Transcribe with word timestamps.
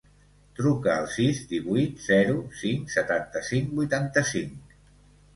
Truca 0.59 0.93
al 0.93 1.03
sis, 1.15 1.41
divuit, 1.51 1.99
zero, 2.05 2.37
cinc, 2.61 2.89
setanta-cinc, 2.93 3.69
vuitanta-cinc. 3.81 4.73